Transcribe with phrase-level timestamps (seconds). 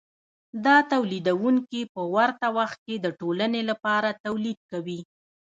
[0.65, 4.99] دا تولیدونکي په ورته وخت کې د ټولنې لپاره تولید کوي